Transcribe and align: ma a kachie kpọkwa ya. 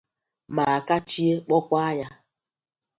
ma 0.55 0.63
a 0.77 0.79
kachie 0.87 1.33
kpọkwa 1.45 1.83
ya. 1.99 2.07